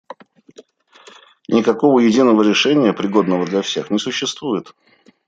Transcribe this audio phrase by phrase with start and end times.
[1.47, 4.73] Никакого единого решения, пригодного для всех, не существует.